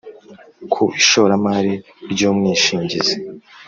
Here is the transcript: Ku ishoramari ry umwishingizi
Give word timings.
Ku 0.73 0.83
ishoramari 1.01 1.73
ry 2.11 2.21
umwishingizi 2.29 3.15